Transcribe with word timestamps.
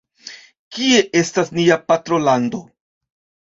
Kie 0.77 1.03
estas 1.21 1.53
nia 1.59 1.79
patrolando? 1.93 2.67